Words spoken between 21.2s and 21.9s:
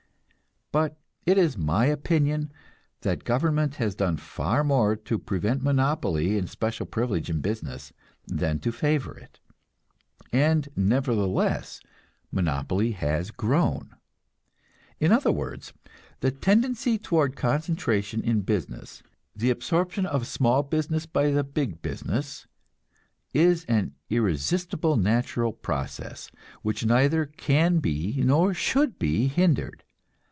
the big